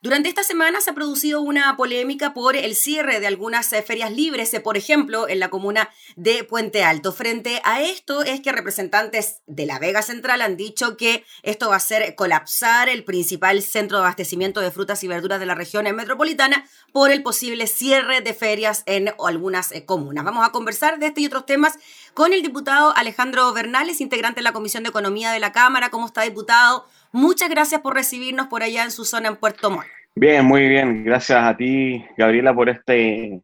[0.00, 4.12] Durante esta semana se ha producido una polémica por el cierre de algunas eh, ferias
[4.12, 7.12] libres, eh, por ejemplo, en la comuna de Puente Alto.
[7.12, 11.74] Frente a esto es que representantes de la Vega Central han dicho que esto va
[11.74, 15.84] a hacer colapsar el principal centro de abastecimiento de frutas y verduras de la región
[15.96, 20.24] metropolitana por el posible cierre de ferias en algunas eh, comunas.
[20.24, 21.76] Vamos a conversar de este y otros temas
[22.18, 25.88] con el diputado Alejandro Bernales, integrante de la Comisión de Economía de la Cámara.
[25.88, 26.84] ¿Cómo está, diputado?
[27.12, 29.86] Muchas gracias por recibirnos por allá en su zona en Puerto Montt.
[30.16, 31.04] Bien, muy bien.
[31.04, 33.40] Gracias a ti, Gabriela, por este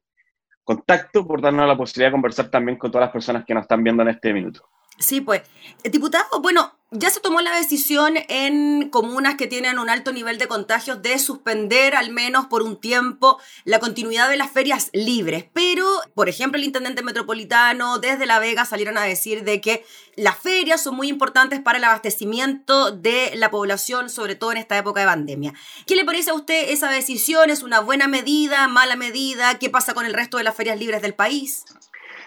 [0.65, 3.85] contacto, por darnos la posibilidad de conversar también con todas las personas que nos están
[3.85, 4.69] viendo en este minuto.
[4.99, 5.43] Sí, pues,
[5.83, 10.47] diputado, bueno, ya se tomó la decisión en comunas que tienen un alto nivel de
[10.47, 15.45] contagios de suspender al menos por un tiempo la continuidad de las ferias libres.
[15.53, 15.85] Pero,
[16.15, 19.85] por ejemplo, el intendente metropolitano desde La Vega salieron a decir de que
[20.15, 24.79] las ferias son muy importantes para el abastecimiento de la población, sobre todo en esta
[24.79, 25.53] época de pandemia.
[25.87, 27.51] ¿Qué le parece a usted esa decisión?
[27.51, 29.59] ¿Es una buena medida, mala medida?
[29.59, 31.65] ¿Qué pasa con el resto de las ferias libres del país?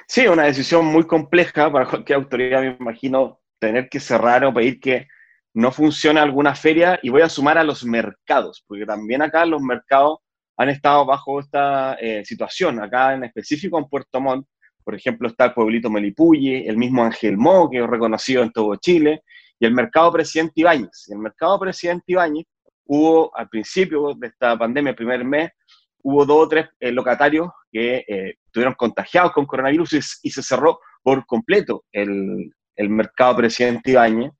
[0.09, 4.79] Sí, una decisión muy compleja para cualquier autoridad, me imagino, tener que cerrar o pedir
[4.79, 5.07] que
[5.53, 9.61] no funcione alguna feria y voy a sumar a los mercados, porque también acá los
[9.61, 10.19] mercados
[10.55, 12.81] han estado bajo esta eh, situación.
[12.81, 14.47] Acá en específico en Puerto Montt,
[14.83, 18.75] por ejemplo, está el pueblito Melipulli, el mismo Ángel Mo, que es reconocido en todo
[18.77, 19.23] Chile,
[19.59, 21.09] y el mercado Presidente Ibáñez.
[21.09, 22.45] el mercado Presidente Ibáñez
[22.85, 25.51] hubo al principio de esta pandemia, primer mes,
[26.07, 30.79] hubo dos o tres eh, locatarios que eh, estuvieron contagiados con coronavirus y, se cerró
[31.03, 34.31] por completo el, mercado presidente Ibañez,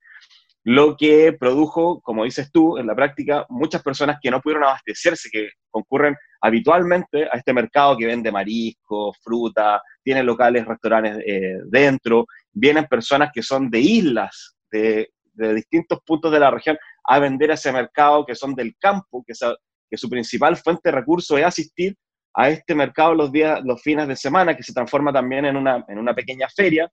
[0.64, 5.30] lo que produjo, como dices tú, en la práctica, muchas personas que no pudieron abastecerse,
[5.30, 12.28] que concurren habitualmente a este mercado que vende marisco, fruta, tiene locales, restaurantes eh, dentro,
[12.54, 17.74] vienen personas que son de islas, de, distintos puntos de la región, a vender ese
[17.74, 19.34] mercado, que son del campo, que,
[19.90, 21.96] que su principal fuente de recursos es asistir
[22.34, 25.84] a este mercado los días, los fines de semana, que se transforma también en una,
[25.88, 26.90] en una pequeña feria,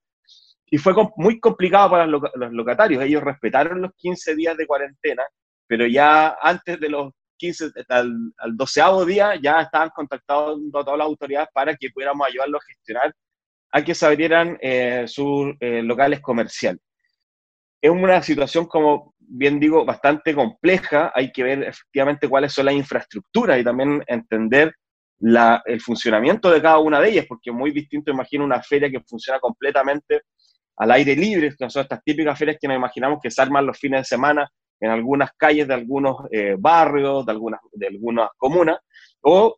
[0.67, 3.03] y fue muy complicado para los locatarios.
[3.05, 5.23] Ellos respetaron los 15 días de cuarentena,
[5.67, 10.99] pero ya antes de los 15, al, al 12 día, ya estaban contactados a todas
[10.99, 13.15] las autoridades para que pudiéramos ayudarlos a gestionar
[13.71, 16.81] a que se abrieran eh, sus eh, locales comerciales.
[17.81, 21.13] Es una situación, como bien digo, bastante compleja.
[21.15, 24.75] Hay que ver efectivamente cuáles son las infraestructuras y también entender
[25.19, 28.91] la, el funcionamiento de cada una de ellas, porque es muy distinto, imagino, una feria
[28.91, 30.23] que funciona completamente
[30.77, 33.79] al aire libre, que son estas típicas ferias que nos imaginamos que se arman los
[33.79, 34.49] fines de semana
[34.81, 38.79] en algunas calles de algunos eh, barrios, de algunas, de algunas comunas,
[39.23, 39.57] o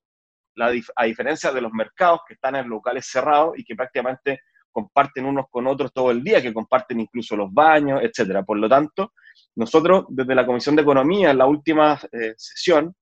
[0.54, 5.24] la, a diferencia de los mercados que están en locales cerrados y que prácticamente comparten
[5.24, 8.42] unos con otros todo el día, que comparten incluso los baños, etcétera.
[8.42, 9.12] Por lo tanto,
[9.56, 12.94] nosotros desde la Comisión de Economía, en la última eh, sesión,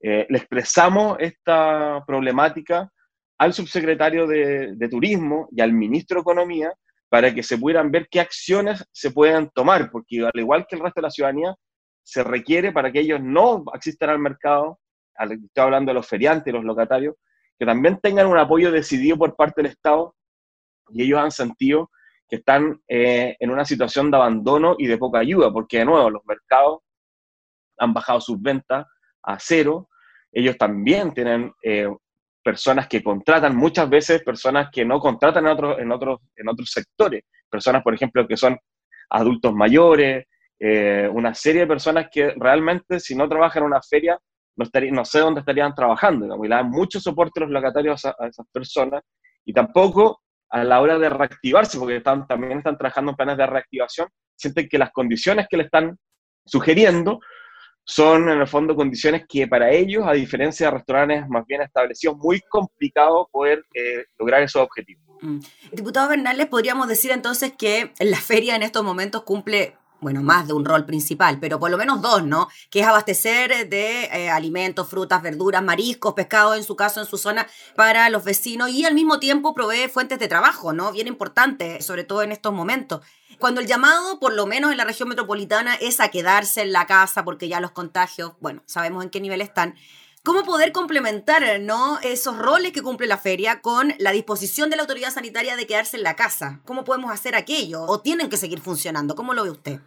[0.00, 2.90] eh, le expresamos esta problemática
[3.38, 6.72] al subsecretario de, Turismo y al ministro de Economía
[7.08, 10.82] para que se pudieran ver qué acciones se pueden tomar, porque al igual que el
[10.82, 11.54] resto de la ciudadanía,
[12.02, 14.78] se requiere para que ellos no asistan al mercado,
[15.18, 17.14] estoy hablando de los feriantes, los locatarios,
[17.58, 20.14] que también tengan un apoyo decidido por parte del Estado
[20.90, 21.90] y ellos han sentido
[22.28, 26.10] que están eh, en una situación de abandono y de poca ayuda, porque de nuevo
[26.10, 26.80] los mercados
[27.78, 28.86] han bajado sus ventas
[29.22, 29.88] a cero,
[30.32, 31.88] ellos también tienen eh,
[32.42, 36.70] personas que contratan, muchas veces personas que no contratan en, otros en, otros, en otros
[36.70, 38.58] sectores, personas, por ejemplo, que son
[39.10, 40.26] adultos mayores,
[40.60, 44.18] eh, una serie de personas que realmente si no trabajan en una feria,
[44.56, 48.04] no, estaría, no sé dónde estarían trabajando, y le dan mucho soporte a los locatarios
[48.04, 49.02] a, esas personas,
[49.44, 54.08] y tampoco a la hora de reactivarse, porque también están trabajando en planes de reactivación,
[54.36, 55.98] sienten que las condiciones que le están
[56.44, 57.20] sugiriendo
[57.84, 62.18] son en el fondo condiciones que para ellos, a diferencia de restaurantes más bien establecidos,
[62.18, 65.02] muy complicado poder eh, lograr esos objetivos.
[65.22, 65.38] Mm.
[65.72, 70.52] Diputado Bernales, podríamos decir entonces que la feria en estos momentos cumple bueno, más de
[70.52, 72.48] un rol principal, pero por lo menos dos, ¿no?
[72.70, 77.18] Que es abastecer de eh, alimentos, frutas, verduras, mariscos, pescado, en su caso, en su
[77.18, 80.92] zona, para los vecinos y al mismo tiempo provee fuentes de trabajo, ¿no?
[80.92, 83.00] Bien importante, sobre todo en estos momentos.
[83.38, 86.86] Cuando el llamado, por lo menos en la región metropolitana, es a quedarse en la
[86.86, 89.74] casa porque ya los contagios, bueno, sabemos en qué nivel están.
[90.28, 91.98] ¿Cómo poder complementar ¿no?
[92.02, 95.96] esos roles que cumple la feria con la disposición de la autoridad sanitaria de quedarse
[95.96, 96.60] en la casa?
[96.66, 97.80] ¿Cómo podemos hacer aquello?
[97.84, 99.14] ¿O tienen que seguir funcionando?
[99.14, 99.80] ¿Cómo lo ve usted?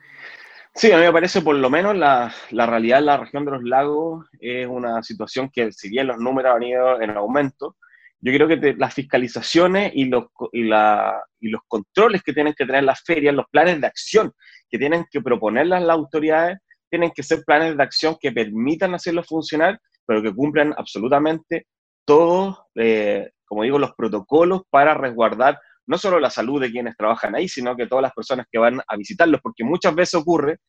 [0.74, 3.52] Sí, a mí me parece por lo menos la, la realidad en la región de
[3.52, 7.76] los lagos es una situación que si bien los números han ido en aumento,
[8.20, 10.24] yo creo que las fiscalizaciones y los,
[10.54, 14.34] y, la, y los controles que tienen que tener las ferias, los planes de acción
[14.72, 16.58] que tienen que proponer las autoridades,
[16.90, 21.68] tienen que ser planes de acción que permitan hacerlo funcionar, pero que cumplan absolutamente
[22.06, 27.36] todos, eh, como digo, los protocolos para resguardar no solo la salud de quienes trabajan
[27.36, 30.60] ahí, sino que todas las personas que van a visitarlos, porque muchas veces ocurre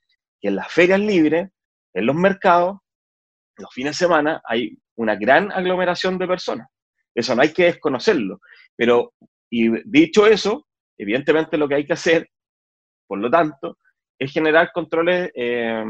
[0.40, 1.48] que en las ferias libres,
[1.94, 2.78] en los mercados,
[3.56, 6.68] los fines de semana hay una gran aglomeración de personas.
[7.14, 8.40] Eso no hay que desconocerlo.
[8.76, 9.12] Pero,
[9.50, 10.66] y dicho eso,
[10.98, 12.28] evidentemente lo que hay que hacer,
[13.06, 13.78] por lo tanto,
[14.18, 15.84] es generar controles eh,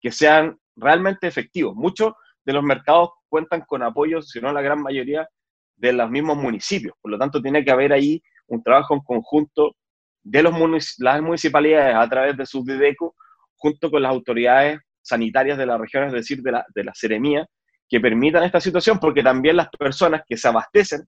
[0.00, 1.74] que sean realmente efectivos.
[1.74, 2.14] Muchos
[2.44, 5.28] de los mercados cuentan con apoyo, si no la gran mayoría,
[5.76, 6.94] de los mismos municipios.
[7.00, 9.76] Por lo tanto, tiene que haber ahí un trabajo en conjunto
[10.22, 10.54] de los
[10.98, 13.14] las municipalidades a través de sus DIDECO,
[13.56, 17.46] junto con las autoridades sanitarias de la región, es decir, de la, de la Seremía,
[17.88, 21.02] que permitan esta situación, porque también las personas que se abastecen,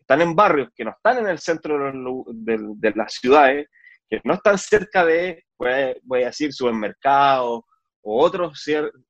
[0.00, 1.78] están en barrios que no están en el centro
[2.26, 3.68] de, las ciudades,
[4.08, 5.44] que no están cerca de,
[6.02, 7.62] voy a decir, supermercados
[8.02, 8.62] o otros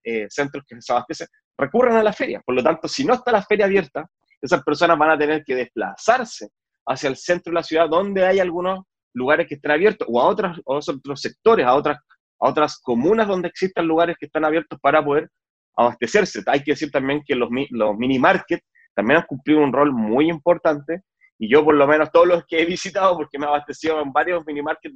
[0.04, 2.40] eh, centros que se abastecen, recurren a la feria.
[2.44, 4.06] Por lo tanto, si no está la feria abierta,
[4.40, 6.48] esas personas van a tener que desplazarse
[6.87, 8.84] hacia el centro de la ciudad donde hay algunos
[9.14, 11.98] lugares que estén abiertos o a, otros, otros sectores, a otras,
[12.40, 15.28] a otras comunas donde existan lugares que están abiertos para poder
[15.76, 16.42] abastecerse.
[16.46, 18.64] Hay que decir también que los, los mini markets
[18.94, 21.02] también han cumplido un rol muy importante
[21.38, 24.12] y yo por lo menos todos los que he visitado, porque me he abastecido en
[24.12, 24.94] varios mini markets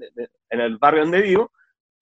[0.50, 1.50] en el barrio donde vivo,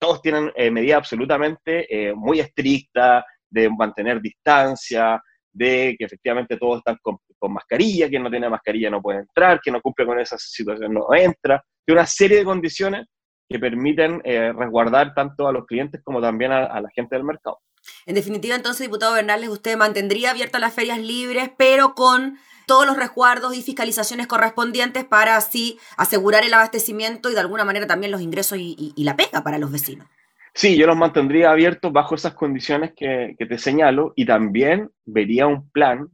[0.03, 6.79] todos tienen eh, medidas absolutamente eh, muy estrictas de mantener distancia, de que efectivamente todos
[6.79, 7.19] están con,
[7.49, 11.13] mascarilla, que no tiene mascarilla no puede entrar, que no cumple con esa situación no
[11.13, 13.05] entra, de una serie de condiciones
[13.47, 17.59] que permiten eh, resguardar tanto a los clientes como también a, la gente del mercado.
[18.05, 22.97] En definitiva, entonces, diputado Bernales, usted mantendría abiertas las ferias libres, pero con todos los
[22.97, 28.21] resguardos y fiscalizaciones correspondientes para así asegurar el abastecimiento y de alguna manera también los
[28.21, 30.07] ingresos y la pega para los vecinos.
[30.55, 35.69] Sí, yo los mantendría abiertos bajo esas condiciones que, te señalo y también vería un
[35.71, 36.09] plan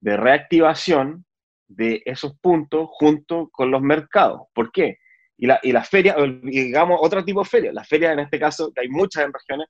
[0.00, 1.24] de reactivación
[1.68, 4.42] de esos puntos junto con los mercados.
[4.52, 4.98] ¿Por qué?
[5.38, 8.72] Y, la, y las ferias, digamos, otro tipo de ferias, las ferias en este caso,
[8.74, 9.68] que hay muchas en regiones,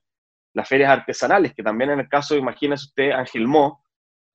[0.53, 3.83] las ferias artesanales, que también en el caso, imagínese usted, Ángel Mo,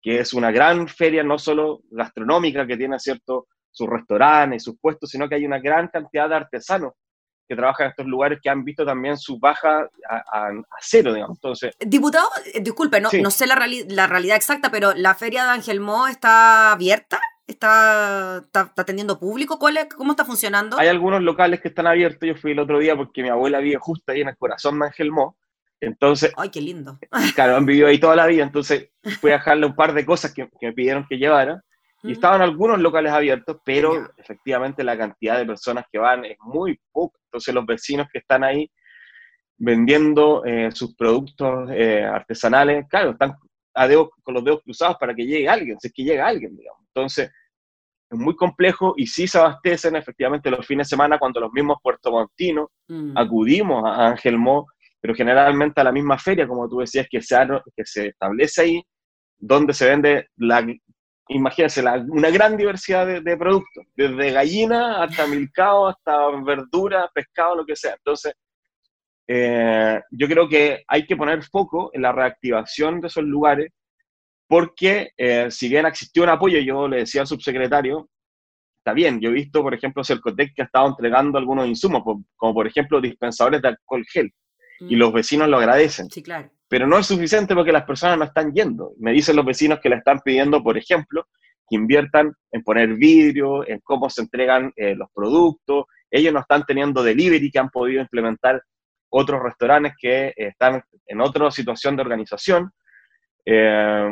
[0.03, 5.11] que es una gran feria no solo gastronómica, que tiene cierto sus restaurantes, sus puestos,
[5.11, 6.93] sino que hay una gran cantidad de artesanos
[7.49, 10.51] que trabajan en estos lugares que han visto también su baja a,
[10.81, 11.39] cero, digamos.
[11.39, 13.57] Entonces, Diputado, eh, disculpe, no, no sé la,
[13.89, 17.21] la, realidad exacta, pero ¿la feria de Angelmó está abierta?
[17.47, 19.59] ¿Está, está, teniendo público?
[19.59, 20.79] ¿Cuál ¿Cómo está funcionando?
[20.79, 22.27] Hay algunos locales que están abiertos.
[22.27, 24.87] Yo fui el otro día porque mi abuela vive justo ahí en el corazón de
[24.87, 25.37] Angelmó.
[25.83, 26.99] Entonces, ¡ay, qué lindo!
[27.35, 28.45] Claro, han vivido ahí toda la vida.
[28.45, 28.91] Entonces,
[29.21, 31.63] fui a dejarle un par de cosas que, que me pidieron que llevara.
[32.05, 36.81] Y estaban algunos locales abiertos, pero efectivamente la cantidad de personas que van es muy
[36.91, 37.17] poca.
[37.27, 38.69] Entonces los vecinos que están ahí
[39.57, 43.37] vendiendo eh, sus productos eh, artesanales, claro, están
[43.75, 43.89] a
[44.23, 46.81] con los dedos cruzados para que llegue alguien, si es que llega alguien, digamos.
[46.89, 47.31] Entonces,
[48.11, 51.79] es muy complejo y sí se abastecen efectivamente los fines de semana cuando los mismos
[51.83, 53.17] puertomontinos mm.
[53.17, 54.67] acudimos a Ángel Mo,
[55.03, 58.83] pero generalmente a la misma feria, como tú decías, que se, establece ahí,
[59.37, 60.65] donde se vende la
[61.29, 67.75] imagínense, una gran diversidad de, productos, desde gallina hasta milcao, hasta verdura, pescado, lo que
[67.75, 67.95] sea.
[67.95, 68.35] Entonces,
[69.27, 73.73] eh, yo creo que hay que poner foco en la reactivación de esos lugares,
[74.47, 78.09] porque eh, si bien existió un apoyo, yo le decía al subsecretario,
[78.79, 82.03] está bien, yo he visto, por ejemplo, Cercotec que ha estado entregando algunos insumos,
[82.37, 84.33] como por ejemplo dispensadores de alcohol gel,
[84.89, 86.11] y los vecinos lo agradecen.
[86.11, 88.95] Sí, claro pero no es suficiente porque las personas no están yendo.
[88.99, 91.29] Me dicen los vecinos que le están pidiendo, por ejemplo,
[91.69, 95.85] que inviertan en poner vidrio, en cómo se entregan eh, los productos.
[96.11, 98.63] Ellos no están teniendo delivery que han podido implementar
[99.11, 102.71] otros restaurantes que eh, están en otra situación de organización.
[103.45, 104.09] Eh,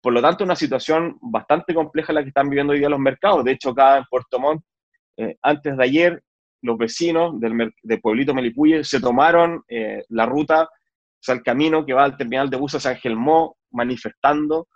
[0.00, 3.44] por lo tanto, una situación bastante compleja la que están viviendo hoy día los mercados.
[3.44, 4.62] De hecho, acá en Puerto Montt,
[5.42, 6.22] antes de ayer,
[6.64, 9.62] los vecinos del, pueblito Melipuye se tomaron
[10.08, 10.68] la ruta
[11.24, 14.68] sea, el camino que va al terminal de buses San Gelmó manifestando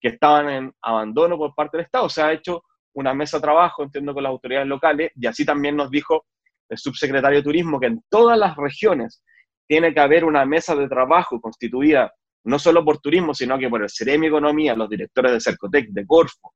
[0.00, 2.08] que estaban en abandono por parte del Estado.
[2.08, 2.62] Se ha hecho
[2.94, 6.26] una mesa de trabajo, entiendo, con las autoridades locales, y así también nos dijo
[6.68, 9.22] el subsecretario de Turismo que en todas las regiones
[9.66, 12.12] tiene que haber una mesa de trabajo constituida
[12.44, 16.06] no solo por turismo, sino que por el Ceremi Economía, los directores de Cercotec, de
[16.06, 16.54] Corfo,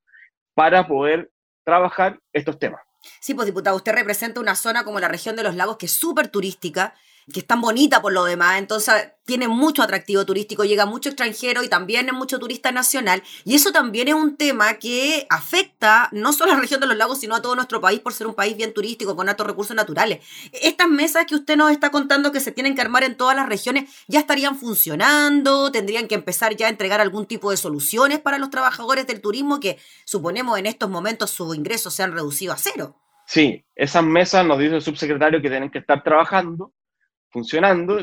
[0.55, 1.29] para poder
[1.63, 2.81] trabajar estos temas.
[3.19, 5.91] Sí, pues diputado, usted representa una zona como la región de los lagos que es
[5.93, 6.95] súper turística
[7.31, 11.63] que es tan bonita por lo demás, entonces tiene mucho atractivo turístico, llega mucho extranjero
[11.63, 13.23] y también es mucho turista nacional.
[13.45, 16.97] Y eso también es un tema que afecta no solo a la región de los
[16.97, 19.75] lagos, sino a todo nuestro país por ser un país bien turístico, con altos recursos
[19.75, 20.19] naturales.
[20.51, 23.47] Estas mesas que usted nos está contando que se tienen que armar en todas las
[23.47, 25.71] regiones, ¿ya estarían funcionando?
[25.71, 29.59] ¿Tendrían que empezar ya a entregar algún tipo de soluciones para los trabajadores del turismo
[29.59, 32.97] que suponemos en estos momentos sus ingresos se han reducido a cero?
[33.25, 36.73] Sí, esas mesas nos dice el subsecretario que tienen que estar trabajando
[37.33, 37.99] funcionando.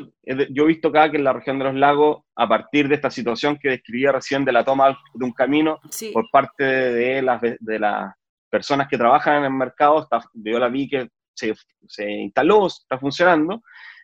[0.50, 3.10] Yo he visto acá que en la región de los lagos, a partir de esta
[3.10, 5.78] situación que describía recién de la toma de un camino
[6.12, 8.12] por parte de las, de las
[8.50, 11.54] personas que trabajan en el mercado, está, yo la vi que se,
[11.86, 13.62] se instaló, está funcionando,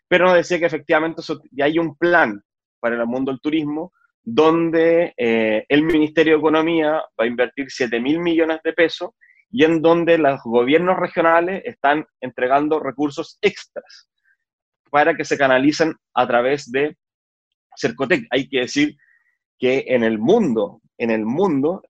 [0.09, 2.41] pero nos decía que efectivamente ya hay un plan
[2.79, 3.93] para el mundo del turismo
[4.23, 9.11] donde eh, el Ministerio de Economía va a invertir 7 mil millones de pesos
[9.51, 14.09] y en donde los gobiernos regionales están entregando recursos extras
[14.91, 16.97] para que se canalicen a través de
[17.77, 18.27] Cercotec.
[18.31, 18.97] Hay que decir
[19.59, 21.83] que en el mundo, en el mundo,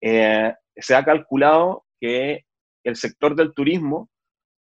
[0.00, 2.44] eh, se ha calculado que
[2.84, 4.10] el sector del turismo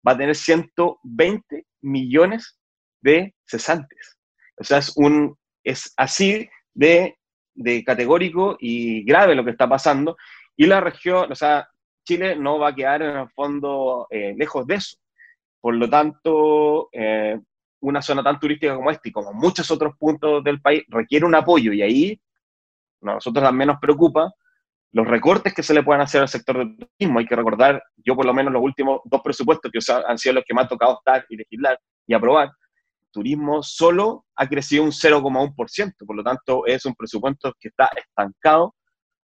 [0.07, 2.59] va a tener 120 millones
[3.01, 4.19] de cesantes.
[4.57, 7.17] O sea, es, un, es así de,
[7.55, 10.17] de categórico y grave lo que está pasando.
[10.57, 11.69] Y la región, o sea,
[12.05, 14.97] Chile no va a quedar en el fondo eh, lejos de eso.
[15.61, 17.39] Por lo tanto, eh,
[17.83, 21.35] una zona tan turística como esta y como muchos otros puntos del país requiere un
[21.35, 22.21] apoyo y ahí
[23.03, 24.33] a nosotros también nos preocupa
[24.93, 27.19] los recortes que se le pueden hacer al sector del turismo.
[27.19, 30.45] Hay que recordar, yo por lo menos los últimos dos presupuestos que han sido los
[30.47, 32.51] que me ha tocado estar y legislar y aprobar,
[33.11, 38.75] turismo solo ha crecido un 0,1%, por lo tanto es un presupuesto que está estancado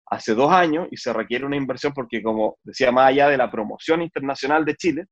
[0.07, 3.50] hace dos años y se requiere una inversión porque, como decía, más allá de la
[3.50, 5.07] promoción internacional de Chile,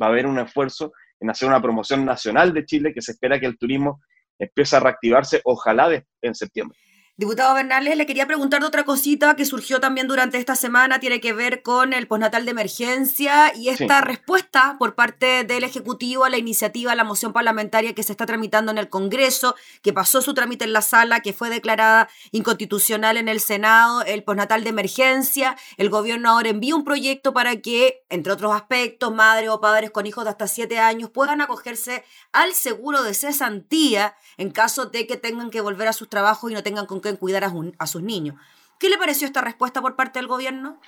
[0.00, 3.40] va a haber un esfuerzo en hacer una promoción nacional de Chile, que se espera
[3.40, 4.00] que el turismo
[4.38, 6.78] empiece a reactivarse, ojalá en septiembre.
[7.18, 11.18] Diputado Bernales, le quería preguntar de otra cosita que surgió también durante esta semana, tiene
[11.18, 16.28] que ver con el postnatal de emergencia y esta respuesta por parte del Ejecutivo a
[16.28, 20.20] la iniciativa, a la moción parlamentaria que se está tramitando en el Congreso, que pasó
[20.20, 24.68] su trámite en la sala, que fue declarada inconstitucional en el Senado, el postnatal de
[24.68, 25.56] emergencia.
[25.78, 30.04] El gobierno ahora envía un proyecto para que, entre otros aspectos, madres o padres con
[30.04, 35.16] hijos de hasta siete años puedan acogerse al seguro de cesantía en caso de que
[35.16, 38.36] tengan que volver a sus trabajos y no tengan con en cuidar a, sus niños.
[38.78, 40.80] ¿Qué le pareció esta respuesta por parte del gobierno?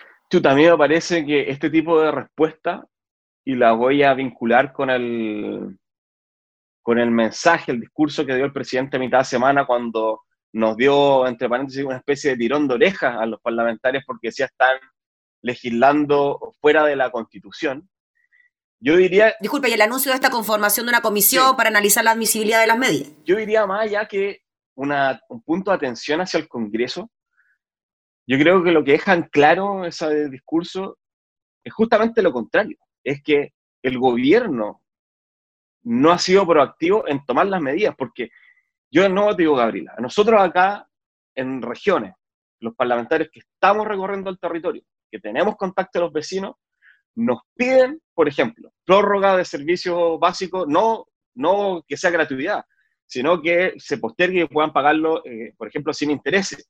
[0.42, 2.84] también me parece que este tipo de respuesta,
[3.44, 5.78] y la voy a vincular con el,
[6.82, 10.22] con el mensaje, el discurso que dio el presidente a mitad de semana cuando
[10.52, 14.46] nos dio, entre paréntesis, una especie de tirón de orejas a los parlamentarios porque decía
[14.46, 14.78] están
[15.42, 17.88] legislando fuera de la Constitución.
[18.80, 19.34] Yo diría...
[19.40, 22.66] Disculpe, y el anuncio de esta conformación de una comisión para analizar la admisibilidad de
[22.66, 23.10] las medidas.
[23.24, 24.42] Yo diría más allá que
[24.78, 27.10] un punto de atención hacia el Congreso.
[28.26, 30.98] Yo creo que lo que dejan claro ese discurso
[31.64, 34.82] es justamente lo contrario, es que el gobierno
[35.82, 38.30] no ha sido proactivo en tomar las medidas, porque
[38.90, 40.88] yo no te digo, Gabriela, nosotros acá
[41.34, 42.14] en regiones,
[42.60, 46.56] los parlamentarios que estamos recorriendo el territorio, que tenemos contacto con los vecinos,
[47.16, 52.64] nos piden, por ejemplo, prórroga de servicios básicos, no, no que sea gratuidad,
[53.08, 56.68] sino que se postergue y puedan pagarlo, eh, por ejemplo, sin intereses.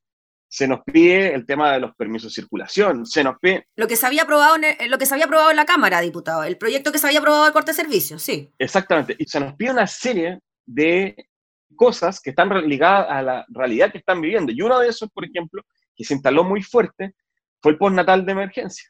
[0.48, 3.66] Se nos pide el tema de los permisos de circulación, se nos pide...
[3.76, 6.44] Lo que se había aprobado en, lo que se había aprobado en la Cámara, diputado,
[6.44, 8.50] el proyecto que se había aprobado de corte de servicios, sí.
[8.56, 11.28] Exactamente, y se nos pide una serie de
[11.76, 14.52] cosas que están ligadas a la realidad que están viviendo.
[14.52, 15.62] Y uno de esos, por ejemplo,
[15.94, 17.14] que se instaló muy fuerte,
[17.60, 18.88] fue el postnatal de emergencia.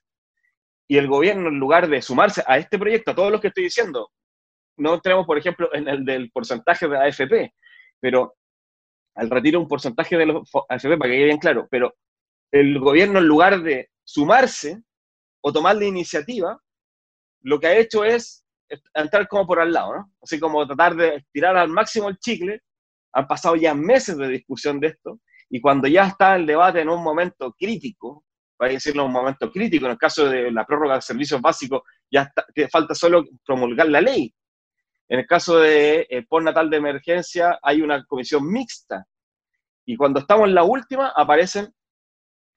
[0.87, 3.65] Y el gobierno, en lugar de sumarse a este proyecto, a todos los que estoy
[3.65, 4.11] diciendo,
[4.79, 7.55] no tenemos, por ejemplo, en el del porcentaje de AFP,
[8.01, 8.35] pero
[9.15, 11.95] al retiro un porcentaje de los AFP, para que quede bien claro, pero
[12.53, 14.83] el gobierno en lugar de sumarse
[15.41, 16.59] o tomar la iniciativa,
[17.43, 18.45] lo que ha hecho es
[18.95, 20.13] entrar como por al lado, ¿no?
[20.23, 22.61] Así como tratar de estirar al máximo el chicle.
[23.13, 26.91] Han pasado ya meses de discusión de esto, y cuando ya está el debate en
[26.91, 28.25] un momento crítico,
[28.57, 32.31] para decirlo un momento crítico, en el caso de la prórroga de servicios básicos, ya
[32.71, 34.35] falta solo promulgar la ley.
[35.09, 39.07] En el caso de eh, postnatal de emergencia hay una comisión mixta
[39.87, 41.73] y cuando estamos en la última aparecen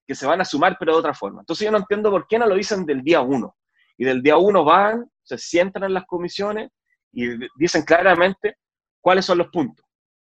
[0.05, 1.41] que se van a sumar pero de otra forma.
[1.41, 3.55] Entonces yo no entiendo por qué no lo dicen del día uno.
[3.97, 6.71] Y del día uno van, se sientan en las comisiones
[7.13, 8.57] y dicen claramente
[8.99, 9.85] cuáles son los puntos.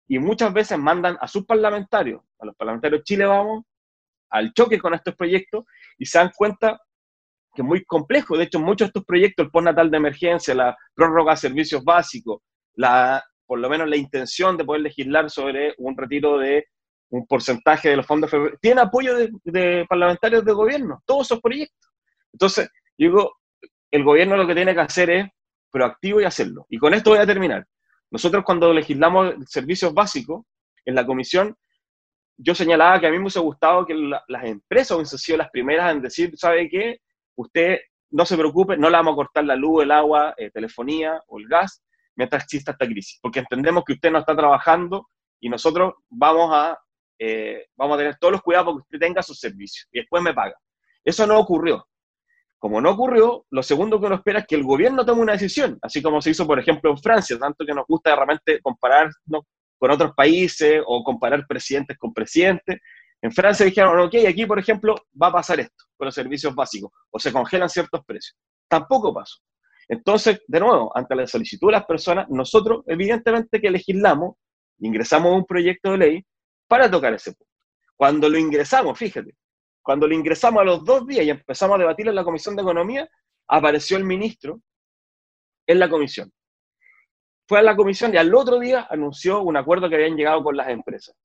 [0.07, 3.63] Y muchas veces mandan a sus parlamentarios, a los parlamentarios Chile Vamos,
[4.29, 5.65] al choque con estos proyectos
[5.97, 6.79] y se dan cuenta
[7.61, 8.37] es muy complejo.
[8.37, 12.41] De hecho, muchos de estos proyectos, el postnatal de emergencia, la prórroga de servicios básicos,
[12.75, 16.67] la por lo menos la intención de poder legislar sobre un retiro de
[17.09, 18.29] un porcentaje de los fondos
[18.61, 21.89] tiene apoyo de, parlamentarios de gobierno, todos esos proyectos.
[22.31, 23.37] Entonces, digo,
[23.89, 25.27] el gobierno lo que tiene que hacer es
[25.71, 26.67] proactivo y hacerlo.
[26.69, 27.65] Y con esto voy a terminar.
[28.11, 30.45] Nosotros cuando legislamos servicios básicos
[30.85, 31.55] en la comisión,
[32.37, 35.91] yo señalaba que a mí me hubiese gustado que las empresas hubiesen sido las primeras
[35.91, 37.01] en decir, ¿sabe qué?
[37.39, 37.79] Usted
[38.11, 41.39] no se preocupe, no le vamos a cortar la luz, el agua, eh, telefonía o
[41.39, 41.81] el gas
[42.15, 45.07] mientras exista esta crisis, porque entendemos que usted no está trabajando
[45.39, 46.77] y nosotros vamos a,
[47.17, 50.21] eh, vamos a tener todos los cuidados para que usted tenga sus servicios y después
[50.21, 50.55] me paga.
[51.01, 51.87] Eso no ocurrió.
[52.57, 55.79] Como no ocurrió, lo segundo que uno espera es que el gobierno tome una decisión,
[55.81, 59.45] así como se hizo, por ejemplo, en Francia, tanto que nos gusta realmente compararnos
[59.77, 62.81] con otros países o comparar presidentes con presidentes.
[63.21, 66.91] En Francia dijeron, ok, aquí, por ejemplo, va a pasar esto con los servicios básicos,
[67.09, 68.37] o se congelan ciertos precios.
[68.67, 69.39] Tampoco pasó.
[69.87, 74.35] Entonces, de nuevo, ante la solicitud de las personas, nosotros, evidentemente, que legislamos,
[74.79, 76.25] ingresamos un proyecto de ley
[76.67, 77.51] para tocar ese punto.
[77.97, 79.35] Cuando lo ingresamos, fíjate,
[79.81, 82.61] cuando lo ingresamos a los dos días y empezamos a debatir en la Comisión de
[82.61, 83.09] Economía,
[83.47, 84.61] apareció el ministro
[85.67, 86.31] en la comisión
[87.49, 90.55] fue a la comisión y al otro día anunció un acuerdo que habían llegado con
[90.55, 91.15] las empresas.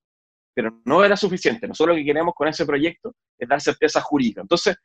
[0.55, 1.67] Pero no era suficiente.
[1.67, 4.41] Nosotros lo que queremos con ese proyecto es dar certeza jurídica.
[4.41, 4.77] Entonces,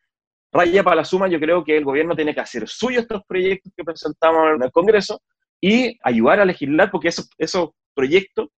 [0.52, 3.72] raya para la suma, yo creo que el gobierno tiene que hacer suyo estos proyectos
[3.76, 5.22] que presentamos en el Congreso
[5.62, 8.50] y ayudar a legislar porque esos, esos proyectos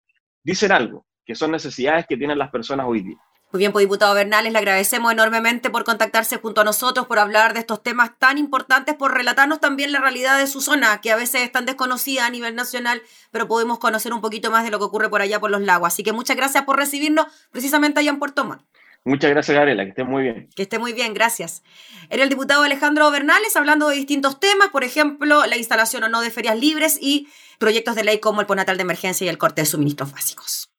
[0.43, 3.19] dicen algo, que son necesidades que tienen las personas hoy día.
[3.52, 7.52] Muy bien, pues diputado Bernales, le agradecemos enormemente por contactarse junto a nosotros, por hablar
[7.52, 11.16] de estos temas tan importantes, por relatarnos también la realidad de su zona, que a
[11.16, 13.02] veces es tan desconocida a nivel nacional,
[13.33, 15.88] pero podemos conocer un poquito más de lo que ocurre por allá por los lagos.
[15.88, 18.62] Así que muchas gracias por recibirnos precisamente allá en Puerto Montt.
[19.02, 20.49] Muchas gracias, Gabriela, que esté muy bien.
[20.54, 21.64] Que esté muy bien, gracias.
[22.09, 26.21] Era el diputado Alejandro Bernales hablando de distintos temas, por ejemplo, la instalación o no
[26.21, 27.26] de ferias libres y
[27.59, 30.69] proyectos de ley como el ponatal de emergencia y el corte de suministros básicos.